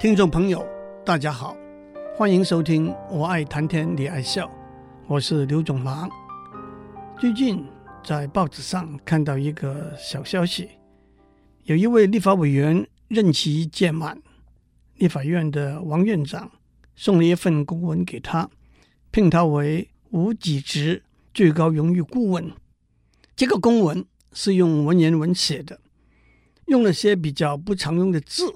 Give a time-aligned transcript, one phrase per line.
[0.00, 0.64] 听众朋友，
[1.04, 1.56] 大家好，
[2.14, 4.46] 欢迎收听《我爱谈天你爱笑》，
[5.08, 6.08] 我是刘总郎。
[7.18, 7.66] 最近
[8.04, 10.68] 在报纸上看到一个小消息，
[11.64, 14.22] 有一位立法委员任期届满，
[14.98, 16.48] 立法院的王院长
[16.94, 18.48] 送了一份公文给他，
[19.10, 21.02] 聘他为无给职
[21.34, 22.52] 最高荣誉顾问。
[23.34, 25.80] 这个公文是用文言文写的，
[26.66, 28.54] 用了些比较不常用的字。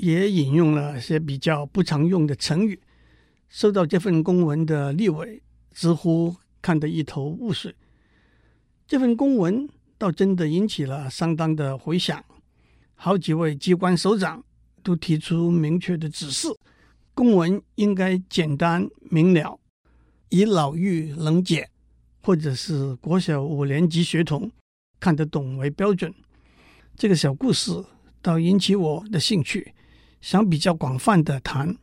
[0.00, 2.80] 也引用了些比较不常用的成语，
[3.50, 5.42] 收到这份公文的立委
[5.72, 7.74] 直呼看得一头雾水。
[8.86, 9.68] 这份公文
[9.98, 12.24] 倒真的引起了相当的回响，
[12.94, 14.42] 好几位机关首长
[14.82, 16.48] 都提出明确的指示，
[17.12, 19.60] 公文应该简单明了，
[20.30, 21.68] 以老妪能解
[22.22, 24.50] 或者是国小五年级学童
[24.98, 26.14] 看得懂为标准。
[26.96, 27.70] 这个小故事
[28.22, 29.74] 倒引起我的兴趣。
[30.20, 31.76] 想比较广泛的谈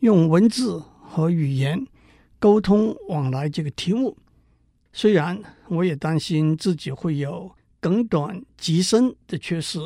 [0.00, 1.86] 用文字和语言
[2.38, 4.16] 沟通往来这个题目，
[4.92, 9.78] 虽然我也担心自己会有梗短极深的缺失。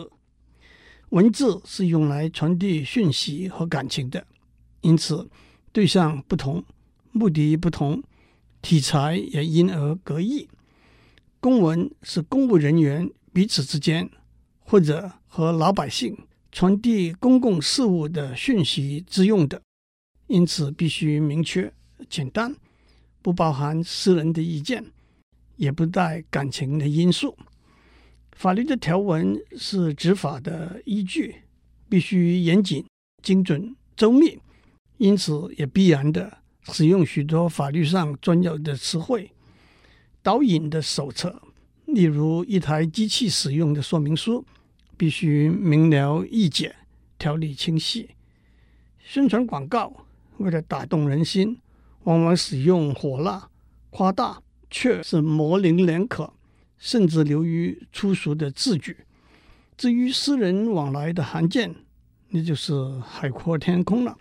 [1.10, 4.26] 文字是用来传递讯息和感情的，
[4.82, 5.30] 因此
[5.72, 6.62] 对象不同，
[7.12, 8.02] 目的不同，
[8.60, 10.48] 题材也因而各异。
[11.40, 14.10] 公文是公务人员彼此之间，
[14.58, 16.14] 或者和老百姓。
[16.50, 19.60] 传递公共事务的讯息之用的，
[20.26, 21.72] 因此必须明确、
[22.08, 22.56] 简单，
[23.22, 24.84] 不包含私人的意见，
[25.56, 27.36] 也不带感情的因素。
[28.32, 31.42] 法律的条文是执法的依据，
[31.88, 32.84] 必须严谨、
[33.22, 34.38] 精准、周密，
[34.96, 39.30] 因此也必然的使用许多法律上专有的词汇。
[40.22, 41.42] 导引的手册，
[41.86, 44.44] 例如一台机器使用的说明书。
[44.98, 46.74] 必须明了易解，
[47.18, 48.10] 条理清晰。
[48.98, 50.04] 宣传广告
[50.38, 51.56] 为了打动人心，
[52.02, 53.48] 往往使用火辣、
[53.90, 56.32] 夸大，却是模棱两可，
[56.76, 58.96] 甚至流于粗俗的字句。
[59.76, 61.74] 至于私人往来的函件，
[62.30, 64.18] 那就是海阔天空了。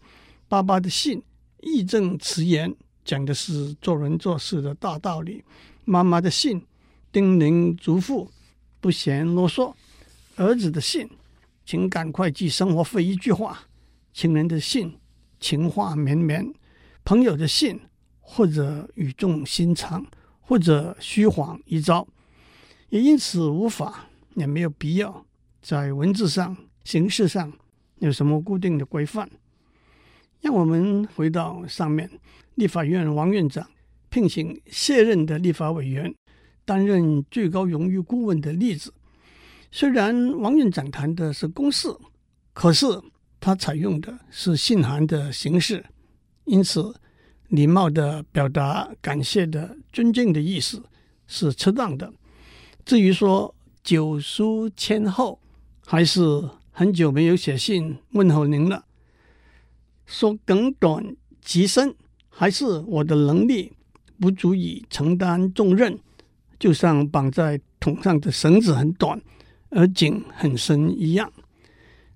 [0.48, 1.22] 爸爸的信
[1.62, 2.74] 义正辞严，
[3.04, 5.42] 讲的是做人做事的大道理；
[5.84, 6.64] 妈妈的信
[7.12, 8.30] 叮咛嘱咐，
[8.80, 9.74] 不嫌啰嗦。
[10.38, 11.10] 儿子的信，
[11.66, 13.58] 请赶快寄生活费一句话；
[14.14, 14.94] 情人的信，
[15.40, 16.54] 情话绵绵；
[17.04, 17.80] 朋友的信，
[18.20, 20.06] 或者语重心长，
[20.40, 22.08] 或者虚晃一招。
[22.90, 25.26] 也因此无法，也没有必要
[25.60, 27.52] 在文字上、形式上
[27.98, 29.28] 有什么固定的规范。
[30.42, 32.08] 让我们回到上面，
[32.54, 33.68] 立法院王院长
[34.10, 36.14] 聘请卸任的立法委员
[36.64, 38.94] 担任最高荣誉顾问的例子。
[39.72, 41.90] 虽然王院长谈的是公事，
[42.54, 42.86] 可是
[43.40, 45.86] 他采用的是信函的形式，
[46.46, 46.96] 因此
[47.50, 50.82] 礼貌的表达感谢的尊敬的意思
[51.28, 52.12] 是恰当的。
[52.86, 55.40] 至于说久疏千厚，
[55.86, 56.22] 还是
[56.72, 58.86] 很久没有写信问候您了，
[60.06, 61.94] 说耿短极深，
[62.30, 63.74] 还是我的能力
[64.20, 66.00] 不足以承担重任，
[66.58, 69.22] 就像绑在桶上的绳子很短。
[69.78, 71.32] 而井很深一样，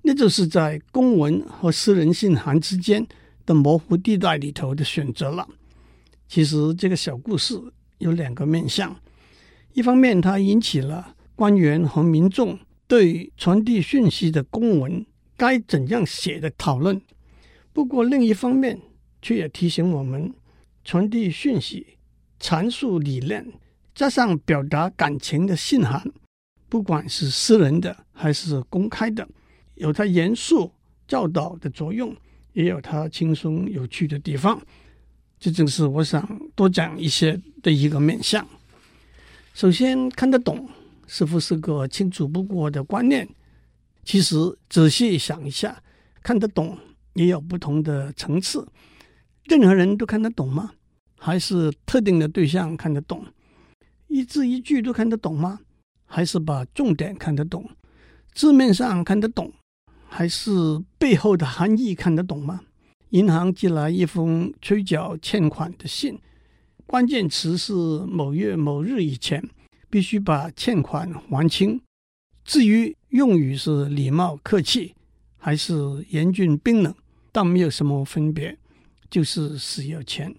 [0.01, 3.05] 那就是在公文和私人信函之间
[3.45, 5.47] 的模糊地带里头的选择了。
[6.27, 7.61] 其实这个小故事
[7.99, 8.99] 有两个面向：
[9.73, 12.57] 一方面，它引起了官员和民众
[12.87, 15.05] 对传递讯息的公文
[15.37, 16.97] 该怎样写的讨论；
[17.71, 18.81] 不过另一方面，
[19.21, 20.33] 却也提醒我们，
[20.83, 21.85] 传递讯息、
[22.39, 23.45] 阐述理念，
[23.93, 26.11] 加上表达感情的信函。
[26.71, 29.27] 不管是私人的还是公开的，
[29.75, 30.71] 有它严肃
[31.05, 32.15] 教导的作用，
[32.53, 34.57] 也有它轻松有趣的地方。
[35.37, 38.47] 这正是我想多讲一些的一个面向。
[39.53, 40.69] 首先，看得懂
[41.07, 43.27] 似乎是个清楚不过的观念。
[44.05, 44.37] 其实
[44.69, 45.83] 仔细想一下，
[46.23, 46.77] 看得懂
[47.15, 48.65] 也有不同的层次。
[49.43, 50.71] 任何人都看得懂吗？
[51.17, 53.25] 还是特定的对象看得懂？
[54.07, 55.59] 一字一句都看得懂吗？
[56.13, 57.69] 还是把重点看得懂，
[58.33, 59.49] 字面上看得懂，
[60.09, 60.51] 还是
[60.97, 62.59] 背后的含义看得懂吗？
[63.11, 66.19] 银行寄来一封催缴欠款的信，
[66.85, 69.41] 关键词是某月某日以前
[69.89, 71.79] 必须把欠款还清。
[72.43, 74.93] 至于用语是礼貌客气，
[75.37, 75.73] 还是
[76.09, 76.93] 严峻冰冷，
[77.31, 78.57] 倒没有什么分别，
[79.09, 80.35] 就是死要钱。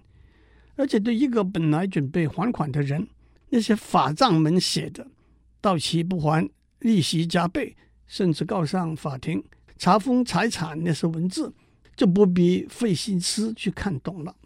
[0.76, 3.08] 而且对一个本来准备还款的人，
[3.48, 5.06] 那些法杖们写的。
[5.62, 6.46] 到期不还，
[6.80, 7.74] 利息加倍，
[8.06, 9.42] 甚至告上法庭
[9.78, 11.54] 查封财产，那些文字
[11.96, 14.36] 就不必费心思去看懂了。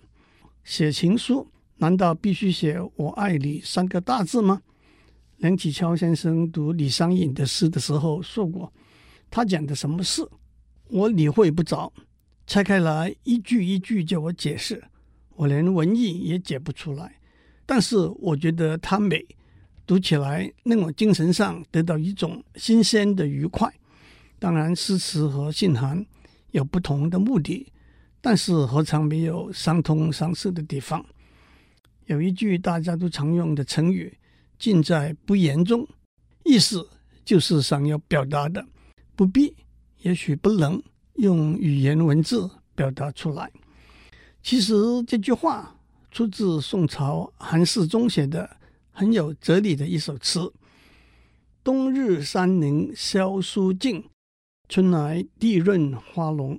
[0.62, 4.62] 写情书难道必须写“我爱你”三个大字吗？
[5.38, 8.72] 梁启超先生读李商隐的诗的时候说过，
[9.30, 10.26] 他讲的什么事，
[10.88, 11.92] 我理会不着，
[12.46, 14.82] 拆开来一句一句叫我解释，
[15.34, 17.16] 我连文意也解不出来。
[17.66, 19.26] 但是我觉得它美，
[19.86, 23.72] 读起来令我精神上得到一种新鲜的愉快。
[24.38, 26.04] 当然，诗词和信函
[26.50, 27.72] 有不同的目的。
[28.20, 31.04] 但是何尝没有相通相似的地方？
[32.06, 34.12] 有一句大家都常用的成语
[34.58, 35.86] “尽在不言中”，
[36.42, 36.88] 意思
[37.24, 38.66] 就是想要表达的
[39.14, 39.54] 不必，
[40.02, 40.82] 也许不能
[41.14, 43.48] 用语言文字表达出来。
[44.42, 44.74] 其实
[45.06, 45.76] 这句话
[46.10, 48.48] 出自宋朝韩世忠写的
[48.98, 50.50] 很有哲理的一首词
[51.62, 54.02] ：“冬日山林萧疏静，
[54.70, 56.58] 春来地润花浓。”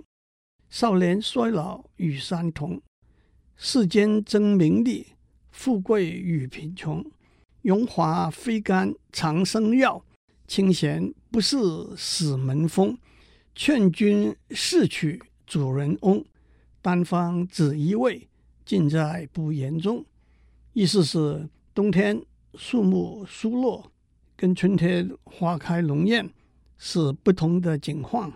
[0.69, 2.79] 少年衰老与山同，
[3.55, 5.07] 世间争名利，
[5.49, 7.03] 富贵与贫穷。
[7.63, 10.05] 荣华非干长生药，
[10.47, 11.57] 清闲不是
[11.97, 12.95] 死门风。
[13.55, 16.23] 劝君试取主人翁，
[16.83, 18.29] 单方只一味，
[18.63, 20.05] 尽在不言中。
[20.73, 22.19] 意思是冬天
[22.55, 23.91] 树木疏落，
[24.35, 26.27] 跟春天花开浓艳
[26.79, 28.33] 是不同的景况。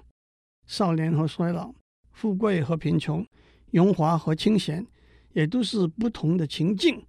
[0.68, 1.74] 少年和衰老。
[2.12, 3.26] 富贵和贫穷，
[3.72, 4.86] 荣华和清闲，
[5.34, 7.04] 也都是不同的情境。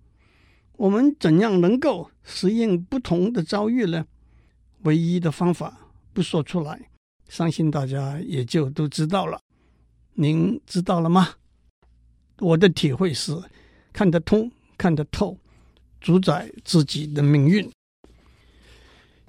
[0.78, 4.06] 我们怎样能够适应不同的遭遇呢？
[4.84, 6.88] 唯一的方法不说出来，
[7.28, 9.38] 相信大家也就都知道了。
[10.14, 11.28] 您知道了吗？
[12.38, 13.38] 我的体会是，
[13.92, 15.36] 看得通，看得透，
[16.02, 17.70] 主宰自己的命运。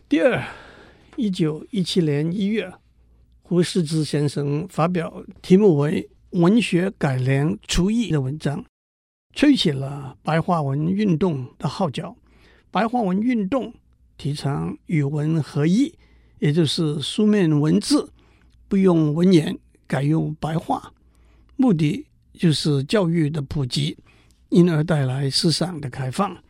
[0.10, 0.44] 第二，
[1.16, 2.74] 一九一七年一月。
[3.46, 6.10] 胡适之先生发表题目为
[6.40, 8.66] 《文学改良刍议》的文章，
[9.36, 12.16] 吹起了白话文运动的号角。
[12.72, 13.72] 白话文运动
[14.18, 15.94] 提倡语文合一，
[16.40, 18.12] 也就是书面文字
[18.68, 20.92] 不用文言，改用白话，
[21.56, 23.96] 目的就是教育的普及，
[24.50, 26.43] 因而带来思想的开放。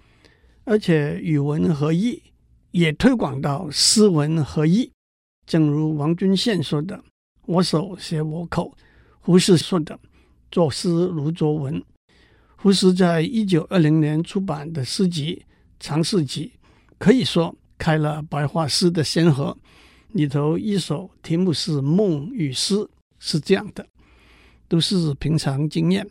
[0.65, 2.21] 而且语文合一
[2.71, 4.91] 也推广到诗文合一。
[5.45, 7.03] 正如王君宪说的
[7.45, 8.75] ：“我手写我口。”
[9.19, 9.99] 胡适说的
[10.51, 11.83] ：“作诗如作文。”
[12.55, 15.35] 胡适在一九二零年出版的诗集
[15.79, 16.53] 《尝试集》，
[16.97, 19.57] 可以说开了白话诗的先河。
[20.13, 22.75] 里头一首题目是《梦与诗》，
[23.19, 23.85] 是这样的：
[24.69, 26.07] 都是平常经验，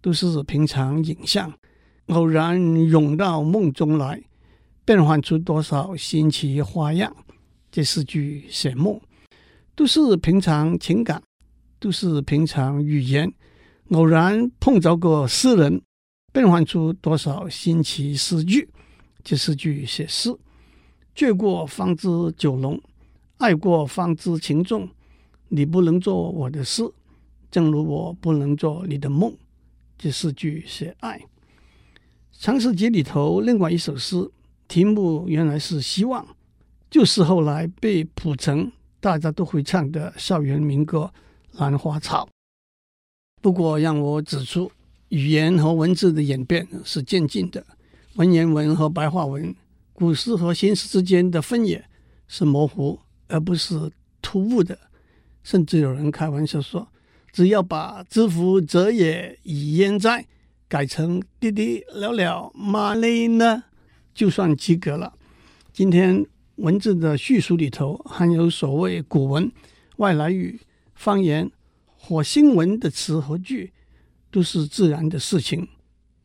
[0.00, 1.52] 都是平常影像，
[2.10, 4.20] 偶然涌到梦中来，
[4.84, 7.14] 变换出多少新奇花样。
[7.70, 9.00] 这四句写梦，
[9.76, 11.22] 都是平常情感，
[11.78, 13.32] 都是平常语言。
[13.90, 15.80] 偶然碰着个诗人，
[16.32, 18.68] 变换出多少新奇诗句。
[19.22, 20.36] 这四句写诗，
[21.14, 22.80] 醉过方知酒浓，
[23.38, 24.88] 爱过方知情重。
[25.48, 26.82] 你不能做我的诗，
[27.50, 29.32] 正如我不能做你的梦。
[29.96, 31.20] 这四句写爱。
[32.40, 34.16] 尝试集里头另外一首诗，
[34.66, 36.26] 题目原来是希望。
[36.88, 41.12] 就是后来被谱成大家都会唱的校园民歌
[41.60, 42.24] 《兰花草》。
[43.42, 44.72] 不过，让我指出，
[45.10, 47.62] 语言和文字的演变是渐进的，
[48.14, 49.54] 文言文和白话文、
[49.92, 51.84] 古诗和新诗之间的分野
[52.26, 52.98] 是模糊
[53.28, 54.78] 而不是突兀的。
[55.42, 56.88] 甚至有人开玩笑说，
[57.32, 60.26] 只要把“知乎者也，已焉哉”
[60.70, 63.64] 改成“滴滴了了，妈嘞呢”，
[64.14, 65.12] 就算及格了。
[65.72, 66.24] 今天。
[66.56, 69.50] 文字的叙述里头含有所谓古文、
[69.96, 70.60] 外来语、
[70.94, 71.50] 方言
[71.86, 73.72] 或新文的词和句，
[74.30, 75.66] 都是自然的事情。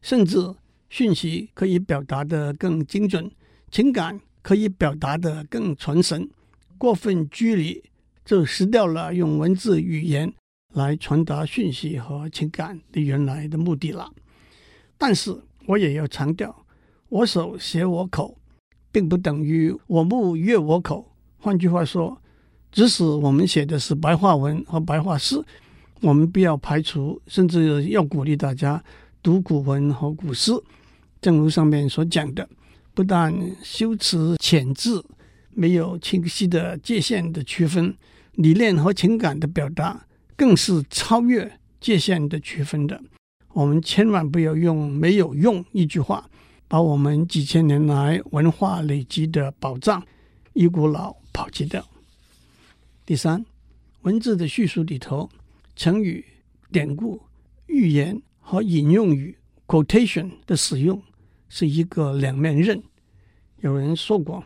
[0.01, 0.53] 甚至
[0.89, 3.31] 讯息可以表达得更精准，
[3.71, 6.29] 情感可以表达得更传神。
[6.77, 7.81] 过分拘泥，
[8.25, 10.33] 就失掉了用文字语言
[10.73, 14.11] 来传达讯息和情感的原来的目的了。
[14.97, 15.35] 但是
[15.65, 16.65] 我也要强调，
[17.09, 18.37] 我手写我口。
[18.95, 21.11] 并不等于我目阅我口。
[21.37, 22.17] 换句话说，
[22.71, 25.35] 即使我们写的是白话文和白话诗，
[25.99, 28.81] 我们不要排除，甚至要鼓励大家
[29.21, 30.53] 读古文和古诗。
[31.19, 32.47] 正如上面所讲的，
[32.93, 35.03] 不但修辞遣字
[35.51, 37.93] 没有清晰的界限的区分，
[38.35, 43.03] 理念和情感的表达更是超越界限的区分的。
[43.55, 46.29] 我们千万不要用“没有用”一句话。
[46.67, 50.03] 把我们几千年来文化累积的宝藏
[50.53, 51.87] 一股脑抛弃掉。
[53.05, 53.45] 第三，
[54.01, 55.29] 文字的叙述里头，
[55.75, 56.25] 成语
[56.71, 57.21] 典故、
[57.67, 61.01] 寓言和引用语 （quotation） 的使用
[61.47, 62.81] 是一个两面刃。
[63.61, 64.43] 有人说过，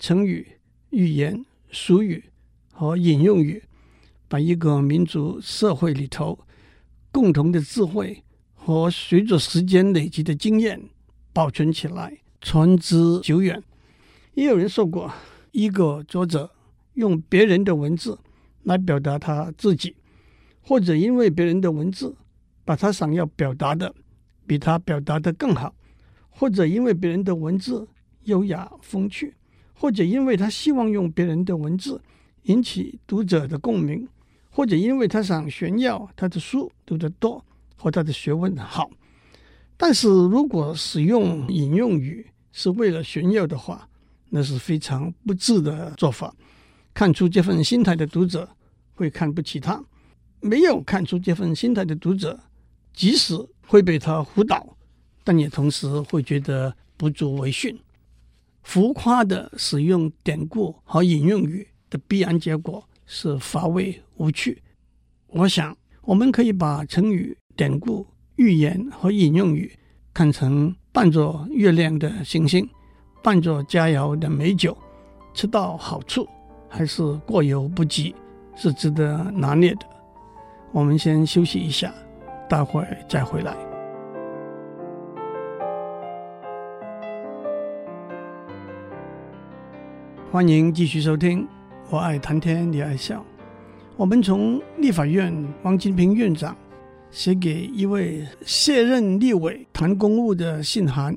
[0.00, 0.46] 成语、
[0.90, 2.22] 寓言、俗语
[2.72, 3.62] 和引用语
[4.28, 6.38] 把一个民族社会里头
[7.12, 8.22] 共同的智慧
[8.64, 10.80] 和随着时间累积的经验
[11.32, 13.60] 保存起来，传之久远。
[14.34, 15.12] 也有人说过，
[15.50, 16.48] 一个作者
[16.94, 18.16] 用别人的文字
[18.62, 19.96] 来表达他自己，
[20.60, 22.14] 或者因为别人的文字
[22.64, 23.92] 把他想要表达的
[24.46, 25.74] 比他表达的更好，
[26.30, 27.88] 或者因为别人的文字
[28.26, 29.34] 优雅风趣，
[29.74, 32.00] 或者因为他希望用别人的文字
[32.44, 34.08] 引起读者的共鸣，
[34.50, 37.44] 或者因为他想炫耀他的书读得多
[37.76, 38.90] 或他的学问好。
[39.76, 43.88] 但是如果使用引用语是为了炫耀的话，
[44.28, 46.34] 那是非常不智的做法。
[46.94, 48.48] 看出这份心态的读者
[48.94, 49.82] 会看不起他；
[50.40, 52.38] 没有看出这份心态的读者，
[52.92, 53.34] 即使
[53.66, 54.76] 会被他唬倒，
[55.24, 57.78] 但也同时会觉得不足为训。
[58.62, 64.62] 浮夸的使用典故和引用语的必然结果是乏味无趣。
[65.26, 68.06] 我想，我们可以把成语、典故、
[68.36, 69.70] 寓言和引用语
[70.14, 72.68] 看成伴着月亮的星星。
[73.22, 74.76] 伴着佳肴的美酒，
[75.32, 76.26] 吃到好处
[76.68, 78.12] 还是过犹不及，
[78.56, 79.86] 是值得拿捏的。
[80.72, 81.94] 我们先休息一下，
[82.48, 83.54] 待会儿再回来。
[90.32, 91.46] 欢迎继续收听，
[91.90, 93.24] 我爱谈天，你爱笑。
[93.96, 95.32] 我们从立法院
[95.62, 96.56] 王金平院长
[97.12, 101.16] 写给一位卸任立委谈公务的信函。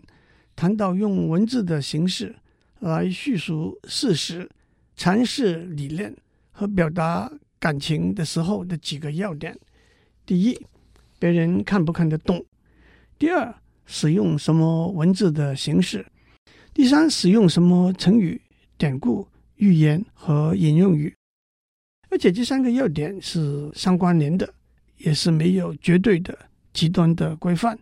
[0.53, 2.35] 谈到用文字的形式
[2.79, 4.49] 来叙述事实、
[4.97, 6.15] 阐释理念
[6.51, 9.57] 和表达感情的时候的几个要点：
[10.25, 10.57] 第一，
[11.19, 12.39] 别人看不看得懂；
[13.17, 13.53] 第二，
[13.85, 16.01] 使用什么文字的形式；
[16.73, 18.41] 第三，使用什么成语、
[18.77, 21.13] 典故、寓言和引用语。
[22.09, 24.53] 而且这三个要点是相关联的，
[25.05, 26.37] 也是没有绝对的
[26.73, 27.77] 极端的规范，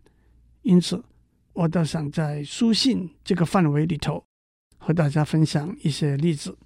[0.61, 1.01] 因此。
[1.53, 4.25] 我倒想在书信这个范围里头
[4.79, 6.57] 和大家分享一些例子。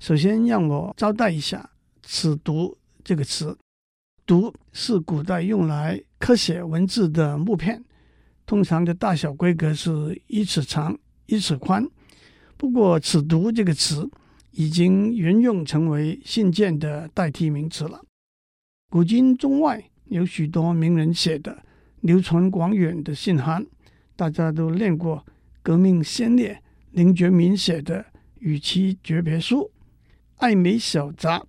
[0.00, 1.70] 首先，让我招待一下
[2.02, 3.56] “尺牘”这个词
[4.26, 7.84] ，“牘”是古代用来刻写文字的木片，
[8.44, 11.88] 通常的大小规格是一尺长、一尺宽。
[12.56, 14.10] 不过，“尺牘”这个词
[14.50, 18.02] 已经沿用成为信件的代替名词了。
[18.90, 21.62] 古今中外有许多名人写的、
[22.00, 23.66] 流传广远的信函。
[24.16, 25.26] 大家都念过
[25.62, 28.00] 革命先烈林觉民写的
[28.38, 29.60] 《与妻诀别书》，
[30.36, 31.44] 爱美小札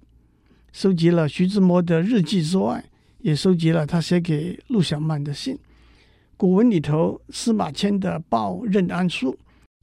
[0.73, 2.83] 收集了徐志摩的日记之外，
[3.19, 5.57] 也收集了他写给陆小曼的信。
[6.35, 9.31] 古文里头，司马迁的《报任安书》，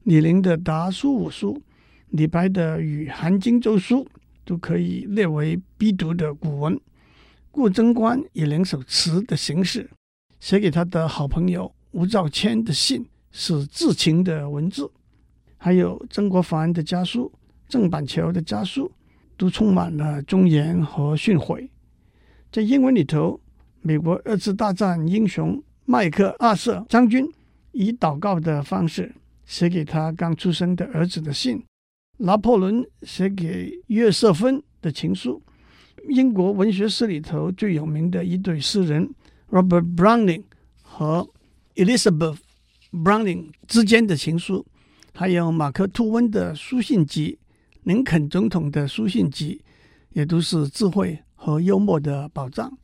[0.02, 1.54] 李陵的《答苏武书》，
[2.10, 4.04] 李白的《与韩荆州书》，
[4.44, 6.78] 都可以列为必读的古文。
[7.56, 9.88] 顾贞观以两首词的形式
[10.38, 11.74] 写给他的好朋友。
[11.92, 14.90] 吴兆谦的信是至情的文字，
[15.56, 17.32] 还有曾国藩的家书、
[17.66, 18.92] 郑板桥的家书，
[19.38, 21.66] 都充满了忠言和训诲。
[22.52, 23.40] 在英文里头，
[23.80, 27.26] 美国二次大战英雄麦克阿瑟将军
[27.72, 29.14] 以祷告的方式
[29.46, 31.60] 写给他刚出生的儿子的信；
[32.18, 35.40] 拿破仑写给约瑟芬的情书；
[36.08, 39.08] 英国文学史里头最有名的一对诗人
[39.50, 40.44] Robert Browning
[40.82, 41.28] 和
[41.74, 42.38] Elizabeth
[42.92, 44.64] Browning 之间的情书，
[45.12, 47.38] 还有马克吐温的书信集、
[47.82, 49.62] 林肯总统的书信集，
[50.10, 52.76] 也都是智慧和幽默的宝藏。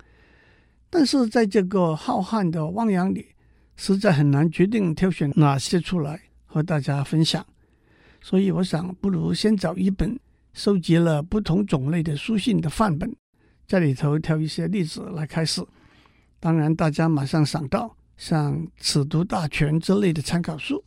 [0.90, 3.28] 但是在这个浩瀚的汪洋里，
[3.76, 7.44] 实在很难决定挑选哪些出来和大家分享。
[8.20, 10.18] 所以我想，不如先找一本
[10.52, 13.14] 收集了不同种类的书信的范本，
[13.66, 15.64] 在里头挑一些例子来开始。
[16.38, 17.96] 当然，大家马上想到。
[18.14, 20.84] 像《尺牍大全》之类的参考书，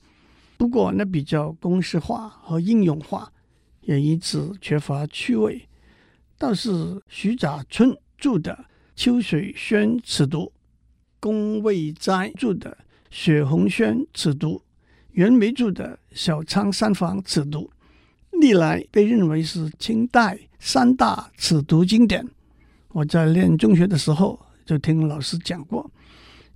[0.56, 3.30] 不过那比较公式化和应用化，
[3.82, 5.68] 也因此缺乏趣味。
[6.38, 8.54] 倒是徐杂春著的
[8.96, 10.48] 《秋水轩尺牍》，
[11.20, 12.72] 龚卫斋著的
[13.10, 14.58] 《雪红轩尺牍》，
[15.12, 17.68] 袁枚著的《小仓山房尺牍》，
[18.40, 22.26] 历来被认为是清代三大尺牍经典。
[22.90, 25.90] 我在念中学的时候就听老师讲过。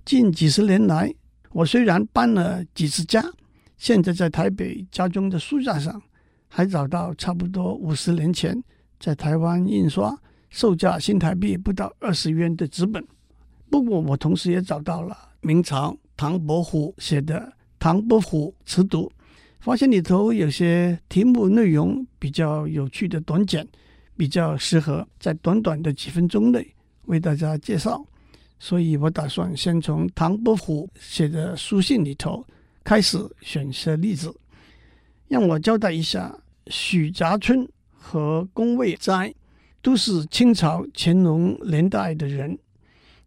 [0.04, 1.12] 近几十年来，
[1.50, 3.22] 我虽然搬了几次家，
[3.76, 6.00] 现在在台北家中的书架上，
[6.48, 8.62] 还找到差不多五十年前
[8.98, 10.18] 在台湾印刷、
[10.48, 13.06] 售价新台币不到二十元的纸本，
[13.70, 17.38] 不过我同时也找到了明朝唐伯虎写的
[17.78, 19.06] 《唐伯虎词读》，
[19.60, 23.66] 发现里头有些题目内容比较有趣的短简，
[24.16, 26.66] 比较适合在短短的几分钟内
[27.06, 28.04] 为大家介绍。
[28.58, 32.44] 所以我打算先从唐伯虎写的书信里头
[32.84, 34.34] 开始选些例子，
[35.28, 36.36] 让我交代一下。
[36.66, 39.34] 许家春和龚卫斋
[39.82, 42.56] 都是清朝乾隆年代的人，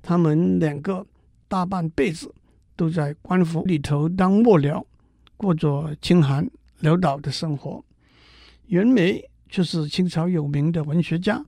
[0.01, 1.05] 他们两个
[1.49, 2.33] 大半辈子
[2.77, 4.81] 都在官府里头当幕僚，
[5.37, 6.49] 过着清寒
[6.81, 7.83] 潦倒的生活。
[8.67, 11.43] 袁枚却是清朝有名的文学家。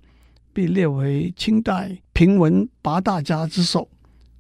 [0.54, 3.90] 被列为清代评文八大家之首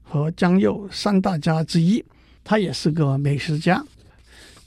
[0.02, 2.02] 和江右三大家之一，
[2.42, 3.84] 他也是个美食家。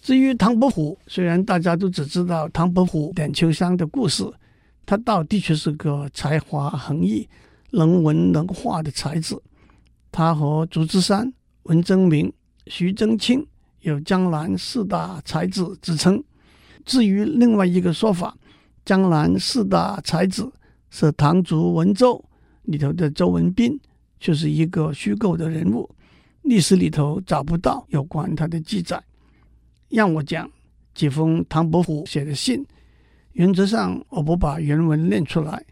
[0.03, 4.31] 至于唐伯虎，虽然大家都只知道唐伯虎点秋香的故事，
[4.85, 7.27] 他倒的确是个才华横溢、
[7.71, 9.43] 能文能画的才子。
[10.13, 11.33] 他和祝枝山、
[11.63, 12.31] 文征明、
[12.67, 13.47] 徐祯卿
[13.81, 16.23] 有江南四大才子之称。
[16.85, 18.37] 至于另外一个说法，
[18.85, 20.53] 江南四大才子。
[20.91, 22.25] 是唐族文州
[22.63, 23.79] 里头的周文斌，
[24.19, 25.87] 就是一个虚构的人物，
[26.41, 28.99] 历史里头找不到有关他的记载。
[29.91, 30.51] 让我讲
[30.95, 32.65] 几封唐伯虎写的信，
[33.33, 35.63] 原则上我不把原文念出来，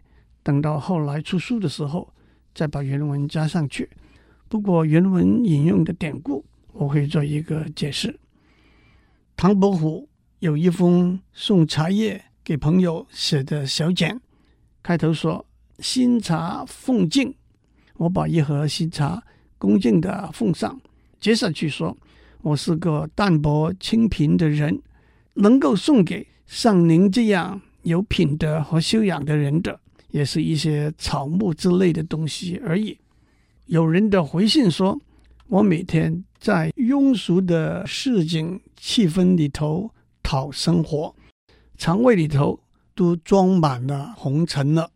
[0.43, 2.07] 等到后来出书的时候
[2.53, 3.89] 再把原文加上去。
[4.47, 6.45] 不过原文引用的典故，
[6.77, 8.19] 我会做一个解释。
[9.35, 10.07] 唐伯虎
[10.39, 14.19] 有一封送茶叶给朋友写的小简。
[14.83, 15.45] 开头说
[15.79, 17.33] 新茶奉敬，
[17.95, 19.21] 我把一盒新茶
[19.57, 20.79] 恭敬的奉上。
[21.19, 21.97] 接下去说，
[22.41, 24.81] 我是个淡泊清贫的人，
[25.33, 29.79] 能够送给像您这样有品德和修养的人的，
[30.11, 32.97] 也是一些草木之类的东西而已。
[33.65, 34.99] 有人的回信说，
[35.47, 41.15] 我每天在庸俗的市井气氛里头讨生活，
[41.77, 42.59] 肠胃里头。
[42.97, 44.89] 都装满了红尘了。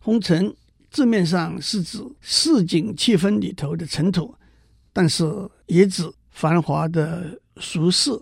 [0.00, 0.56] 红尘
[0.90, 4.34] 字面上是指市井气氛里头的尘土，
[4.94, 5.22] 但是
[5.66, 8.18] 也指繁华的俗世。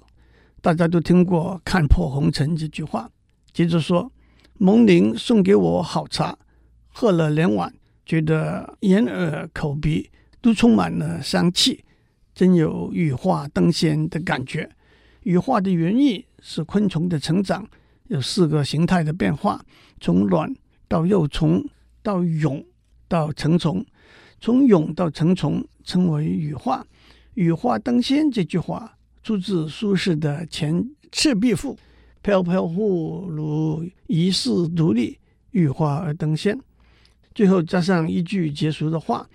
[0.61, 3.09] 大家都听过“看破红尘”这句话。
[3.53, 4.11] 接着说，
[4.55, 6.37] 蒙您送给我好茶，
[6.89, 7.73] 喝了两碗，
[8.05, 10.11] 觉得眼耳口鼻
[10.41, 11.85] 都充满了香气，
[12.35, 14.71] 真有羽化登仙的感觉。
[15.23, 17.69] 羽化的原意是昆虫的成长。
[18.09, 19.65] 有四个形态的变化：
[20.01, 20.55] 从卵
[20.87, 21.69] 到幼虫，
[22.03, 22.65] 到蛹，
[23.09, 23.85] 到成虫。
[24.41, 26.87] 从蛹到成虫称为羽化。
[27.35, 31.75] 羽化登仙这句话出自苏轼的《前赤壁赋》
[32.23, 35.19] ：“飘飘忽如遗世独立，
[35.51, 36.57] 羽化而登仙。”
[37.35, 39.29] 最后加上一句结束的话：“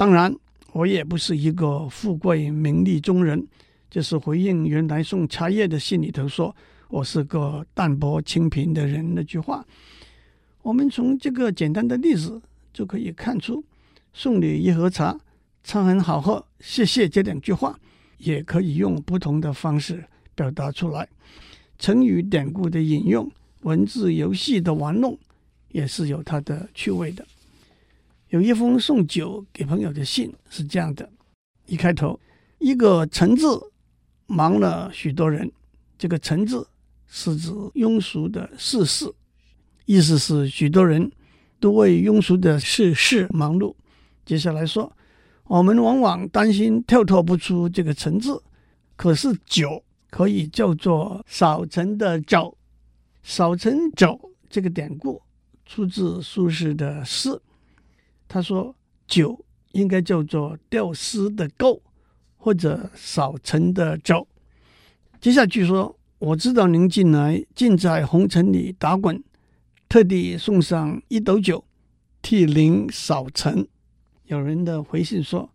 [0.00, 0.34] 当然，
[0.72, 3.46] 我也不是一个富贵名利中人。”
[3.90, 6.56] 这是回应原来送茶叶的信里头说。
[6.88, 9.14] 我是个淡泊清贫的人。
[9.14, 9.62] 那句话，
[10.62, 12.40] 我们从这个简单的例子
[12.72, 13.62] 就可以看出，
[14.14, 15.20] 送你一盒茶，
[15.62, 17.78] 茶很好喝，谢谢这两句话，
[18.16, 20.02] 也可以用不同的方式
[20.34, 21.06] 表达出来。
[21.78, 23.30] 成语典故的引用，
[23.64, 25.18] 文字游戏的玩弄，
[25.68, 27.22] 也是有它的趣味的。
[28.30, 31.08] 有一封送酒给朋友的信是这样的：
[31.66, 32.18] 一开头，
[32.58, 33.60] 一个“陈”字，
[34.26, 35.52] 忙了许多人。
[35.96, 36.66] 这个“陈”字。
[37.12, 39.12] 是指庸俗的世事，
[39.84, 41.10] 意思是许多人
[41.58, 43.74] 都为庸俗的世事忙碌。
[44.24, 44.96] 接下来说，
[45.48, 48.40] 我们往往担心跳脱不出这个“陈”字，
[48.94, 52.56] 可是酒可以叫做少陈的酒。
[53.24, 55.20] 少陈酒这个典故
[55.66, 57.30] 出自苏轼的诗，
[58.30, 58.74] 他说
[59.06, 61.80] 酒应该叫做吊丝的垢，
[62.36, 64.26] 或者少陈的酒。
[65.20, 65.94] 接下去说。
[66.20, 69.24] 我知道您近来尽在红尘里打滚，
[69.88, 71.64] 特地送上一斗酒，
[72.20, 73.66] 替您扫尘。
[74.26, 75.50] 有人的回信说，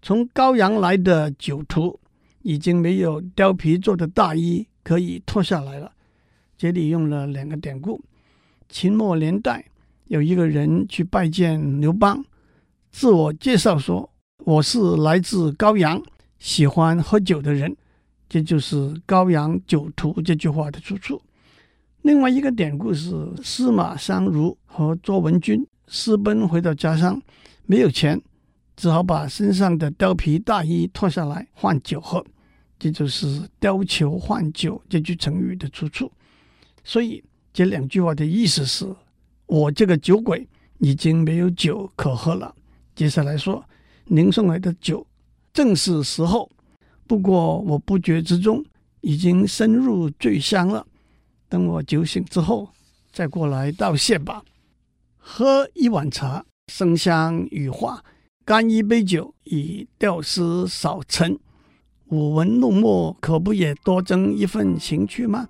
[0.00, 1.98] 从高阳来的酒徒
[2.42, 5.90] 已经没有貂皮做的大衣可以脱下来了。
[6.56, 8.00] 这里用了两个典故。
[8.68, 9.64] 秦末年代，
[10.08, 12.24] 有一个人去拜见刘邦，
[12.90, 14.08] 自我介绍说
[14.44, 16.00] ：“我是来自高阳，
[16.38, 17.76] 喜欢喝酒的人。”
[18.28, 21.20] 这就是“高阳酒徒”这句话的出处。
[22.02, 27.20] 另外一个典故是司马相如和卓文君私奔回到家乡，
[27.66, 28.20] 没有钱，
[28.76, 32.24] 只好把身上的貂皮大衣脱下来换酒喝。
[32.78, 36.10] 这就是“貂裘换酒”这句成语的出处。
[36.84, 38.86] 所以这两句话的意思是：
[39.46, 40.46] 我这个酒鬼
[40.78, 42.54] 已经没有酒可喝了。
[42.94, 43.64] 接下来说，
[44.04, 45.06] 您送来的酒
[45.52, 46.50] 正是时候。
[47.06, 48.64] 不过我不觉之中
[49.00, 50.84] 已经深入醉乡了。
[51.48, 52.68] 等我酒醒之后，
[53.12, 54.42] 再过来道谢吧。
[55.16, 58.02] 喝一碗茶，生香羽化；
[58.44, 61.38] 干一杯酒，以吊丝扫尘。
[62.08, 65.48] 舞文弄墨，可不也多增一份情趣吗？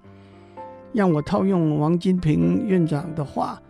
[0.93, 3.61] 让我套用王金平院长的话，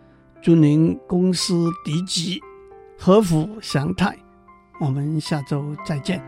[0.41, 2.41] 祝您公司迪吉，
[2.97, 4.17] 和福祥泰。
[4.79, 6.21] 我们下周再见。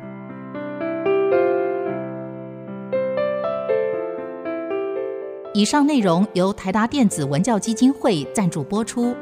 [5.54, 9.16] 以上内容由台达电子文教基金会赞助播出。